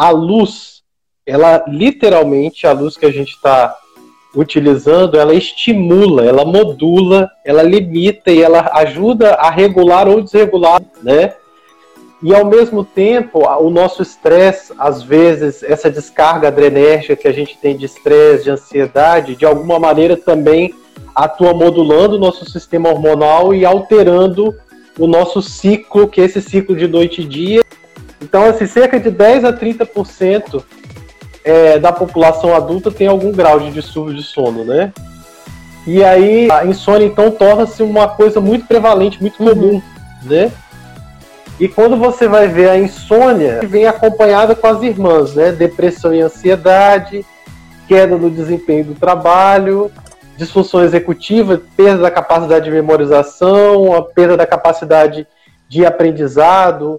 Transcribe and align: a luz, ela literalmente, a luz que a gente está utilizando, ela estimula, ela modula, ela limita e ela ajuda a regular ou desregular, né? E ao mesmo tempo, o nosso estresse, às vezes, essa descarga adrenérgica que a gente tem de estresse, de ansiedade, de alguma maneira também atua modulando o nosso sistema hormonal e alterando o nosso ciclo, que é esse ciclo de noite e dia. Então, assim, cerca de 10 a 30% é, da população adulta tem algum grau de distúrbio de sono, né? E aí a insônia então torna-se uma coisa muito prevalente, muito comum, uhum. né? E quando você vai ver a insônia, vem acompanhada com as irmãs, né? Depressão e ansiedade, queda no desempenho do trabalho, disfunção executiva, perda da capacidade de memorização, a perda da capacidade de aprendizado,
a 0.00 0.08
luz, 0.08 0.80
ela 1.26 1.62
literalmente, 1.68 2.66
a 2.66 2.72
luz 2.72 2.96
que 2.96 3.04
a 3.04 3.12
gente 3.12 3.32
está 3.34 3.76
utilizando, 4.34 5.18
ela 5.18 5.34
estimula, 5.34 6.24
ela 6.24 6.42
modula, 6.42 7.30
ela 7.44 7.62
limita 7.62 8.30
e 8.30 8.40
ela 8.40 8.70
ajuda 8.76 9.34
a 9.34 9.50
regular 9.50 10.08
ou 10.08 10.22
desregular, 10.22 10.80
né? 11.02 11.34
E 12.22 12.34
ao 12.34 12.46
mesmo 12.46 12.82
tempo, 12.82 13.46
o 13.46 13.68
nosso 13.68 14.02
estresse, 14.02 14.72
às 14.78 15.02
vezes, 15.02 15.62
essa 15.62 15.90
descarga 15.90 16.48
adrenérgica 16.48 17.16
que 17.16 17.28
a 17.28 17.32
gente 17.32 17.58
tem 17.58 17.76
de 17.76 17.84
estresse, 17.84 18.44
de 18.44 18.50
ansiedade, 18.50 19.36
de 19.36 19.44
alguma 19.44 19.78
maneira 19.78 20.16
também 20.16 20.72
atua 21.14 21.52
modulando 21.52 22.16
o 22.16 22.18
nosso 22.18 22.48
sistema 22.48 22.88
hormonal 22.88 23.54
e 23.54 23.66
alterando 23.66 24.54
o 24.98 25.06
nosso 25.06 25.42
ciclo, 25.42 26.08
que 26.08 26.22
é 26.22 26.24
esse 26.24 26.40
ciclo 26.40 26.74
de 26.74 26.88
noite 26.88 27.20
e 27.20 27.24
dia. 27.24 27.60
Então, 28.20 28.44
assim, 28.44 28.66
cerca 28.66 29.00
de 29.00 29.10
10 29.10 29.44
a 29.44 29.52
30% 29.52 30.62
é, 31.44 31.78
da 31.78 31.92
população 31.92 32.54
adulta 32.54 32.90
tem 32.90 33.06
algum 33.06 33.32
grau 33.32 33.58
de 33.58 33.70
distúrbio 33.70 34.14
de 34.14 34.22
sono, 34.22 34.64
né? 34.64 34.92
E 35.86 36.04
aí 36.04 36.50
a 36.50 36.64
insônia 36.66 37.06
então 37.06 37.30
torna-se 37.30 37.82
uma 37.82 38.06
coisa 38.06 38.40
muito 38.40 38.66
prevalente, 38.66 39.20
muito 39.20 39.38
comum, 39.38 39.74
uhum. 39.74 39.82
né? 40.24 40.52
E 41.58 41.68
quando 41.68 41.96
você 41.96 42.26
vai 42.28 42.48
ver 42.48 42.70
a 42.70 42.78
insônia, 42.78 43.60
vem 43.62 43.86
acompanhada 43.86 44.54
com 44.54 44.66
as 44.66 44.82
irmãs, 44.82 45.34
né? 45.34 45.52
Depressão 45.52 46.14
e 46.14 46.20
ansiedade, 46.20 47.24
queda 47.88 48.16
no 48.16 48.30
desempenho 48.30 48.84
do 48.84 48.94
trabalho, 48.94 49.90
disfunção 50.36 50.82
executiva, 50.82 51.60
perda 51.76 52.02
da 52.02 52.10
capacidade 52.10 52.64
de 52.64 52.70
memorização, 52.70 53.94
a 53.94 54.02
perda 54.02 54.36
da 54.36 54.46
capacidade 54.46 55.26
de 55.68 55.84
aprendizado, 55.84 56.88